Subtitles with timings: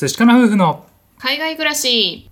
[0.00, 0.86] 寿司かな夫婦の。
[1.18, 2.30] 海外暮らし。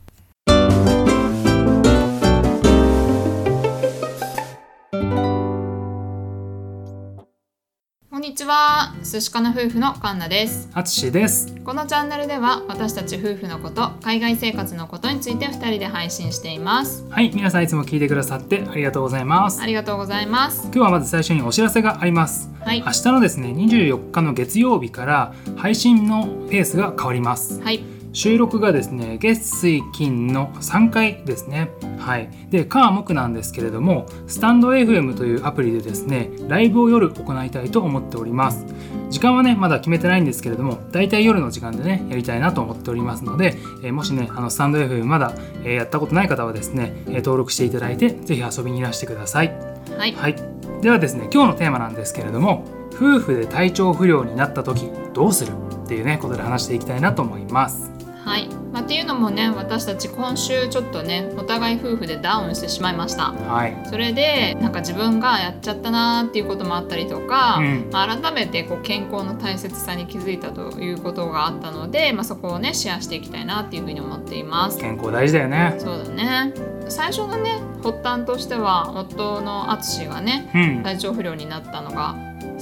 [8.36, 8.92] にちは。
[9.02, 10.68] 寿司かな夫婦のカンナです。
[10.74, 11.54] あつしです。
[11.64, 17.06] このチャンネルでは私たち夫婦のこと海外生活のことについて2人で配信しています。
[17.08, 19.62] はい皆さんいつも聞いてくださってありがとうございます。
[19.62, 20.64] ありがとうございます。
[20.64, 22.50] 今日はまず最初にお知らせがあります。
[22.60, 22.82] はい。
[22.84, 27.62] 明日のですね24日の月曜日から配信のペースが変わります。
[27.62, 31.70] はい収録がですね月水金の3回ですね。
[31.98, 32.30] はい。
[32.48, 38.64] で火木なんですけれどもスタンド FM というアプリでですねライブを夜行いたいと思っております。
[39.10, 49.52] 時間はねまだ決めてないんですけれどもだいたい夜の時間でねやりたいなと思っておりますので、えーもしねあのスタンド FM まだ、えーやったことない方はですね、えー登録していただいてぜひ遊びにいらしてください。
[49.94, 50.14] はい。
[50.14, 50.36] はい、
[50.80, 55.52] ではですね今日のテーマなんですけれども夫婦で体調不良になった時どうする
[55.84, 57.95] っていうねことで話していきたいなと思います
[58.26, 63.30] はい、まあ、っていうのもね私たち今週ちょっとねお互い夫婦でダウンしてしまいました。
[63.30, 63.88] はい。
[63.88, 67.88] それでなんか自分がやっちゃったなーっていうこともあったりとか、うん。
[67.92, 74.80] まあ改めてこう健康の大切さに気づいたということがあったので、まあ、そこをねシェアしていきたいなっていうふうに思っています。
[74.80, 75.76] 健康大事だよね。
[75.78, 76.52] そうだね。
[76.88, 80.82] 最初のね発端としては夫の淳がねうん。
[80.82, 82.16] 体調不良になったのが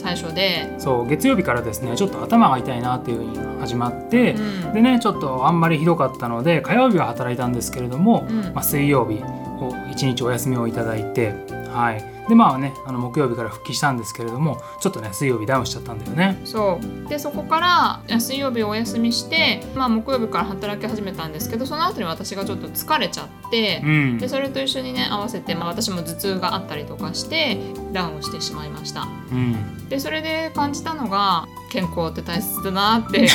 [0.05, 4.73] 最初で、そう月曜日からですねちょっと頭が痛いなっていうふうに始まって、うん。
[4.75, 8.43] でねちょっとあんまりひどかったので火曜日は働いたんですけれども、うん。
[8.53, 11.33] まあ、水曜日を1日お休みをいただいて
[11.73, 16.41] はいでまあねあの木曜日から復帰したんですけれどもちょっとね水曜日ダウンしちゃったんだよね。
[16.45, 17.09] そう。
[17.09, 17.61] でそこか
[18.09, 24.19] ら水曜日お休みして、まあ、木曜日から働き始めたんですけどその後に私がちょっと疲れちゃって、うん。
[24.19, 27.59] でそれと一緒にね合わせて、まあ、私も頭痛があったりとかして
[27.93, 29.03] ダウンしてしまいました。
[29.03, 29.89] うん。
[29.89, 33.29] でそれで感じたのが健康って大切だなって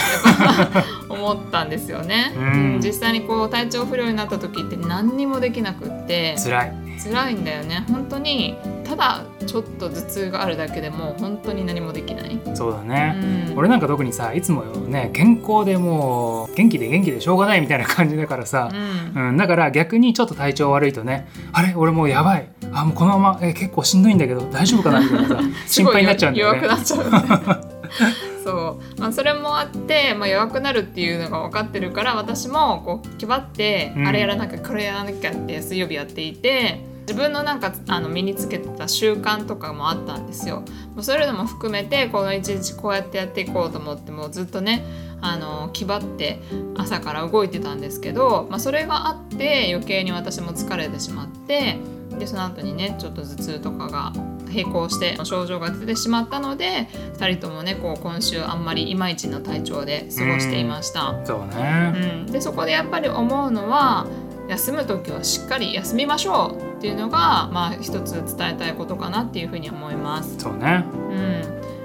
[1.09, 2.39] 思ったんですよね、う
[2.77, 2.79] ん。
[2.81, 6.35] 実際にこう体調不良になった時って何にもできなくって。
[6.43, 7.85] 辛い辛いんだよね。
[7.87, 13.15] 本当にただちょっと頭痛があるだけでも本当に何もできない、そうだね、
[13.51, 13.57] うん。
[13.57, 18.69] 俺なんか特にさいつもね健康でもう元気で元気でしょうがないみたいな感じだからさ、
[19.15, 19.29] うん。
[19.29, 21.73] うん、だから逆にちょっと体調悪いとねあれ？
[21.75, 22.49] 俺もうやばい。
[22.71, 26.61] あもうこのままえ結構しんどいんだけど大丈夫かなみたいなさ 心配になっちゃうんだよね。
[26.61, 27.79] 弱くなっちゃう。
[28.43, 34.07] そう、まあ、それもあって、まあ、弱くなるっていうのが分かってるから私もこう気張って、うん。
[34.07, 40.57] あれやらなきゃこれやらなきゃって水曜日やっていて自分のなんかあの身につけた習慣とかもあったんですよ。
[40.93, 44.85] もうそういうのも含めてこの一日こうやってやっていこうと思ってもうずっとね
[45.19, 46.39] あの気張って
[46.77, 51.77] 朝から動いてたんですけど、まあ、それがあって余計に私も疲れてしまって
[52.19, 54.13] でその後にねちょっと頭痛とかが
[54.45, 56.87] 並行して症状が出てしまったので
[57.17, 61.19] 2人ともねこう今週あんまりいまいちの体調で過ごしていました。
[61.25, 64.05] そうね、うん、でそこでやっぱり思うのは
[64.49, 70.37] 休む時はしっかり休みましょうっていうのがまあ一つ伝えたいことかなっていうふうに思います。
[70.39, 70.83] そうね。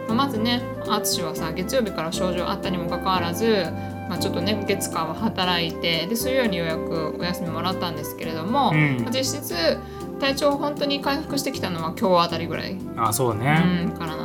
[0.09, 0.17] うん。
[0.17, 3.67] まずね淳はさ月曜日から症状あったにもかかわらず、
[4.09, 9.03] まあ、ちょっとね月火は働いてで水曜にようやくお休みもらったんですけれども、うん。
[9.03, 9.55] まあ実質
[10.21, 14.24] 体調本当に回復してきたのは今日あたりぐらい、あそううね、ん、からな。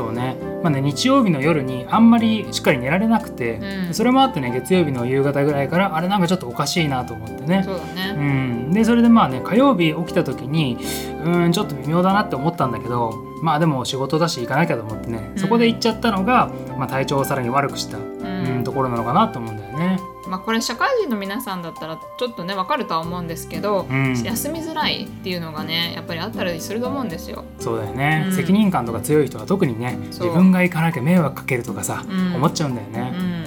[0.00, 0.36] そうね。
[0.62, 3.56] まあね日曜日の夜にあんまりしっかり寝られなくて、
[3.88, 3.94] うん。
[3.94, 7.62] それもあってね月曜日の夕方ぐらいからあれなんかちょっとおかしいなと思ってね。
[7.64, 8.22] そうだね、う
[8.70, 10.78] ん、でそれでまあね火曜日起きた時に
[11.24, 13.12] うんちょっと微妙だなって思ったんだけど
[13.42, 15.38] まあでも仕事だし行かなきゃと思ってね、うん。
[15.38, 18.56] そこで行っちゃったのが、まあ、体調をさらに悪くした、うん。
[18.56, 19.98] うん、ところなのかなと思うんだよね。
[20.28, 27.44] まあ、これ社会人の皆さんだったらちょっとね分かるとは思うんですけど、うん、休みづらいっていうのがねやっぱりあったりすると思うんですよ。
[27.58, 28.36] そうだよね、うん。
[28.36, 32.34] 責任感とか強い人は特にね自分が行かなきゃ迷惑かけるとかさ、うん。
[32.36, 33.39] 思っちゃうんだようね。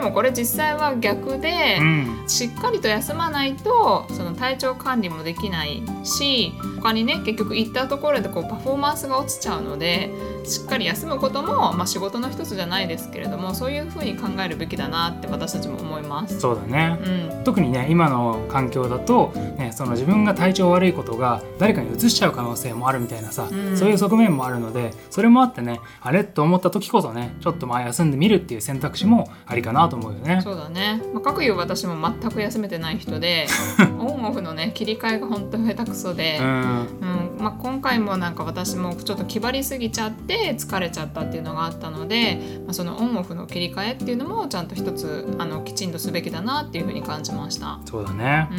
[0.00, 2.16] ん、でもこれ実際は逆で、うん。
[2.26, 10.10] しっかりと休まないとその体調管理もできないし他にね結局行ったところでこうパフォーマンスが落ちちゃうので
[10.44, 16.40] しっかり休むことも、まあ、仕事の一つじゃないですけれどもそういうふうに考えるべきだなって私たちも思います。
[16.40, 16.98] そうだね、
[17.36, 17.44] うん。
[17.44, 23.76] 特にね今の環境だと、ね、その自分が体調悪いことが誰かに移しちゃう可能性もあるみたいなさ、うん。
[23.76, 30.40] そういう側面もあるのでそれもあってねあれと思った時こそねちょっとまあ休んでみるっていう選択肢もありかなと思うよね。
[30.42, 33.46] そうだね、まあ、かくいう私も全く休めてない人で
[33.98, 47.78] オンオフのね切り替えが本当に下手くそで、うんうんまあ、今回もなんか私もちょっと気張りすぎちゃって疲れちゃったっていうのがあったので、まあ、そのオンオフの切り替えっていうのもちゃんと一つあのきちんとすべきだなっていうふうに感じました。
[47.84, 48.54] そうだねう。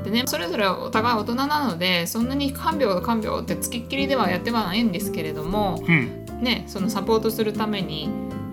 [0.00, 8.08] んでね、それぞれお互い大人なのでそんなに看病看病ってつきっきりではやってはないんですけれども、うんね、そのサポートするために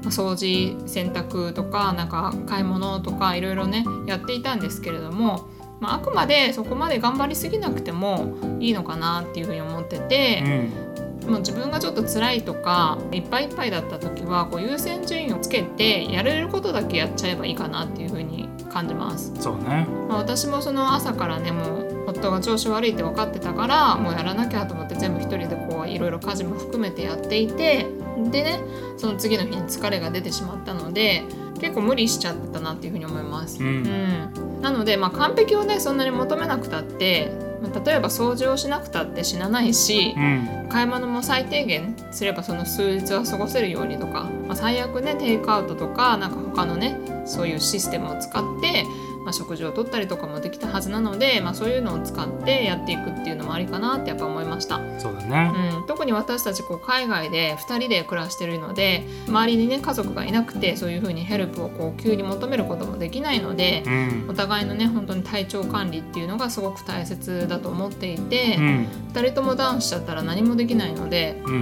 [0.05, 5.47] 掃除洗濯とかなんか買い物とかいろいろねやっていたんですけれども、
[5.79, 10.43] まあ、あくまでそこまで頑張りすぎなくてもいいのかなっていうふうに思ってて。
[10.45, 19.31] うんもう自分がちょっと辛いとかいっぱいいっぱいだった時はこう優先順位をつけてやれることだけやっちゃえばいいかなっていうふうに感じます。
[19.39, 27.85] そうねまあ、私もその朝からねもう夫が調子悪いって分かってたからもうやらなきゃと思って全部一人でこういろいろ家事も含めてやっていて
[28.29, 28.59] でね
[28.97, 31.23] その次の日に疲れが出てしまったので
[31.61, 33.61] 結構無理しちゃってたなっていうふうに思います。
[33.61, 33.67] うん。
[33.67, 34.61] うん。
[34.61, 37.31] なので、まあ、完璧をねそんなに求めなくたって、
[37.61, 40.67] まあ例えば掃除をしなくたって死なないし、うん。
[40.69, 48.83] 買い物も最低限すればその数日は過ごせるようにとか、まあ、最悪ねテイクアウトとかなんか他のねそういうシステムを使って、
[49.23, 54.81] まあ、食事をとったりとかもできたはずなので、まあ、そういうのを使ってやっていくっていうのもありかなってやっぱ思いました。
[54.99, 55.51] そうだね。
[55.79, 64.25] うん、特に私たちこう海外で2人で暮らしてるので周りにね家族がいなくてそういう風にヘルプをこう急に求めることもできないので、うん。
[64.29, 68.87] お互いのね本当に体調管理っていうのがすごく大切だと思っていて、うん。
[69.13, 71.53] 2人ともダウンしちゃったら何もできないので、うん。
[71.53, 71.57] う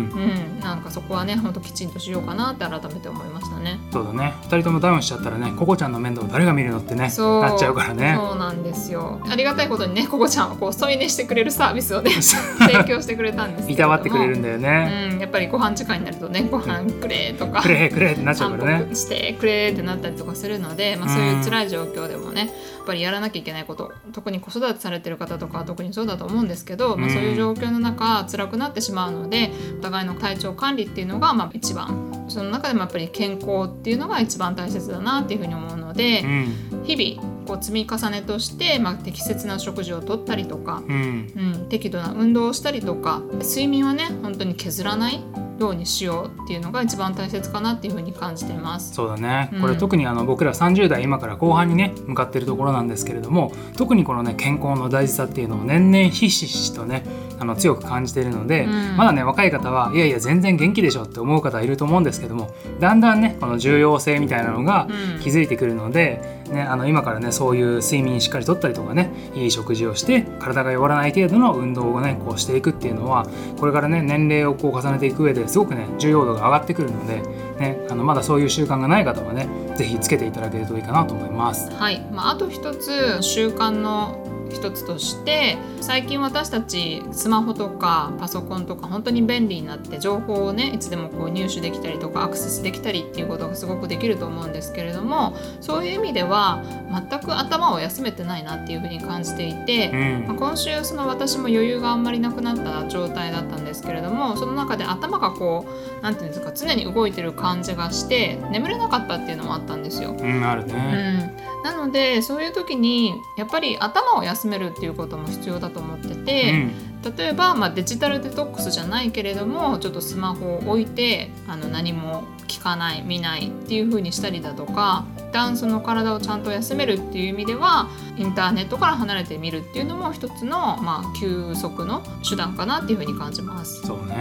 [0.57, 3.79] ん、なんかそこはねほんときちんとしようかなって改めて思いましたね。
[3.91, 4.33] そうだね。
[4.43, 7.41] 二人ともダウンしちゃったらねココちゃんの面倒誰が見るのってねそう。
[7.41, 8.15] なっちゃうからね。
[8.17, 9.19] そうなんですよ。
[9.29, 18.85] ありがたいことにねココちゃんはこう添い寝してくれるサービスをね 提供してくれたんですけいたわってくれるんだよね、うん、やっぱりご飯時間になるとねご飯くれとかくれくれってなっちゃう散からね。
[18.89, 22.47] 歩してくれってなったりとかするので、まあ、そういう辛い状況でもねや
[22.83, 27.13] っぱりやらなきゃいけないこと特に子育てされてる方とかは特にそうだと思うんですけど、まあ、うん。
[27.13, 36.83] そういう状況の中辛くなってしまうのでお互いの体調管理っていうのがまあ一番その中でもやっぱり健康っていうのが一番大切だなっていうふうに思うので、うん。
[36.83, 41.33] 日々こう積み重ねとして、まあ、適切な食事をとったりとか、うん。
[41.35, 45.23] うん、適度な運動をしたりとか睡眠はね本当に削らない
[45.59, 48.93] ようにしようっていうのが一番大切かなっていうふうに感じています。
[48.93, 49.49] そうだね。
[49.53, 49.61] うん。
[49.61, 57.03] これ特にあの僕ら30代今から後半にね向かってるところなんですけれども特にこのね健康の大事さっていうのを年々ひしひしとね
[57.39, 58.97] あの強く感じているので、うん。
[58.97, 65.19] まだね若い方はいやいや全然元気でしょって思う方いると思うんですけどもだんだんねこの重要性みたいなのがうん。
[65.19, 66.21] 気づいてくるので、
[66.51, 73.27] ね、あの今からねそういう睡眠しっかりとったりとかねいい食事をして体が弱らない程度の運動をねこうしていくっていうのは
[73.59, 77.21] これからね年齢をこう重ねていく上ですごくね重要度が上がってくるので、
[77.59, 81.71] ね、あのまだそういう習慣がない方はね是非つけていただけるといいかなと思います。
[81.71, 96.63] はい、まあ、あと一つ習慣の一つとして最近私たちスマホとかパソコンとか本当に便利になって情報をねいつでもこう入手できたりとかアクセスできたりっていうことがすごくできると思うんですけれどもそういう意味では
[97.09, 105.65] 全く頭を休めてないなっていうふうに感じていて、うんまあ、今週その私も余裕があんまりなくなった状態だったんですけれどもその中で頭がこ
[105.99, 110.15] うなんていうんですか常に動いてる感じがして眠れなかったっていうのもあったんですよ。
[110.17, 111.33] うん、あるね。
[111.37, 116.69] うん、なのでそういう時にやっぱり頭を休めるっていうことも必要だと思ってて、
[117.17, 133.81] 例えば、まあ、デジタルデトックスじゃないけれどもちょっとスマホを置いてあの何も聞かない見ないっていう風にしたりだとか一旦その体をちゃんと休めるっていう意味ではインターネットから離れてみるっていうのも一つの、まあ、休息の手段かなっていう風に感じます。
[133.85, 134.15] そううね。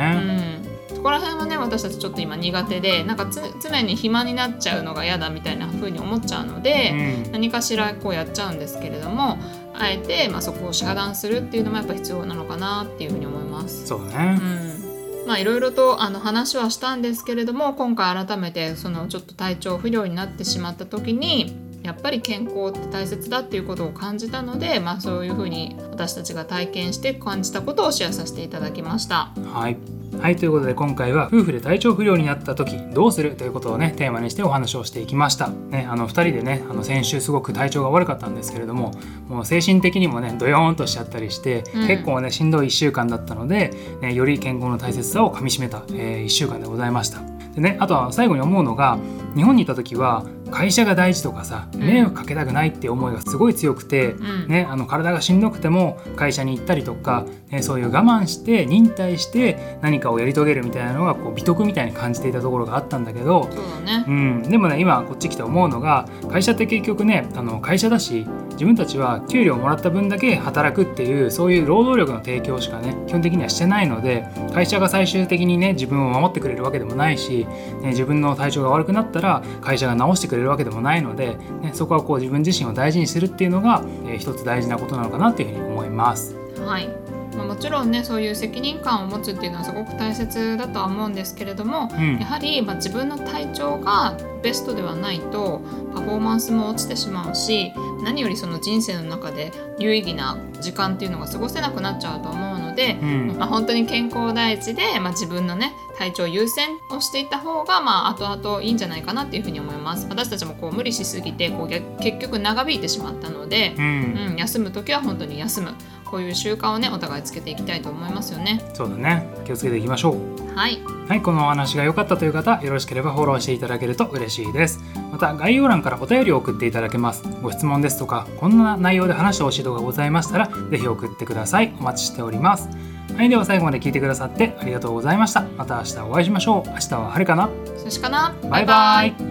[0.65, 9.39] んそこら辺はね私たちちょっと今苦手でなんかつ常に暇になっちゃうのが嫌だみたいな風に思っちゃうので、うん何かしらこうやっちゃうんですけれども
[9.75, 13.87] あえて、まあ、そこを遮断するっていうのもやっぱ必要なのかなっていうふうに思います。
[13.87, 14.35] そううね。
[14.35, 29.33] んまあいろいろとあの話はしたんですけれども今回改めてそのちょっと体調不良になってしまった時にやっぱり健康って大切だっていうことを感じたので、まあ、そういうふうに私たちが体験して感じたことをシェアさせていただきました。
[29.55, 29.98] はい。
[30.21, 33.37] はい、ということで今回は夫婦で体調不良になった時どうする？
[33.37, 35.49] ということをねテーマにしてお話をしていきました。
[35.49, 38.93] ね、あの2人でねあの先週すごく体調が悪かったんですけれども
[39.29, 43.73] もう精神的にもねドヨーンとしちゃったりして、うん結構ねしんどい1週間だったので、
[44.03, 47.38] ね、より健康の大切さをかみしめた、え1週間でございました。
[47.59, 48.99] でね、あとは最後に思うのが
[49.35, 51.77] 日本にいた時は会社が大事とかさん。
[51.77, 54.49] 迷惑かけたくないって思いがすごい強くて、うん。
[54.49, 64.05] ね、あの体がしんどくても会社に行ったりとか、ね、そういう我慢して忍耐して何かをやり遂げるみたいなのがこう美徳みたいに感じていたところがあったんだけど、そうだね。
[64.07, 68.25] うん、でもね今こっち来て思うのが会社って結局ねあの会社だし
[68.59, 77.47] 自分たちは給料をもらった分だけ働くっていうそういう労働力の提供しかね基本的にはしてないので会社が最終的にね自分を守ってくれるわけでもないし、
[77.83, 86.48] ね、自分の体調が悪くなったら会社が治してくれるわけでもないので、ね、そこはこう自分自身を大事にするっていうのが、えー一つ大事なことなのかなっていうふうに思います。
[86.63, 86.89] はい。
[87.37, 92.19] まあ、もちろんねそういう責任感を持つっていうのはすごく大切だとは思うんですけれども、うん。
[92.19, 95.61] やはり、まあ、自分の体調がベストではないと
[95.95, 97.73] パフォーマンスも落ちてしまうし
[98.05, 103.37] 何よりその人生の中で有意義な時間っていうのが過ごせなくなっちゃうと思うので、うん。
[103.39, 110.07] まあ、本当に健康第一で、まあ、自分のね体調優先をしていった方が、まあ、後々いいんじゃないかなっていうふうに思います。
[110.09, 115.75] 私たちもこう無理しすぎてこう逆結局長引いてしまったので、ううんん、休む時は本当に休む
[116.11, 124.85] こういう習慣をねお互いつけていきたいと思いますよねそうだね気をつけていきましょうはいはい、このお話が良かったという方、よろしければフォローしていただけると嬉しいです。
[125.11, 127.23] また、概要欄からお便りを送っていただけます。
[127.41, 131.73] ご質問ですとか、こんな内容で話してほしい動画がございましたら、ぜひ送ってください。
[131.81, 132.69] お待ちしております。
[133.17, 135.47] はい、では最後まで聞いてくださってありがとうございました。
[135.57, 136.69] また明日お会いしましょう。
[136.69, 139.28] 明日は晴れかなそしかなバイバイ